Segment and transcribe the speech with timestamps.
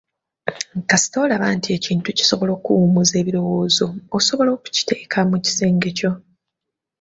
[0.89, 6.11] Kasita olaba nti ekintu kisobola okukuwummuza ebirowoozo osobola okukiteeka mu kisenge kyo.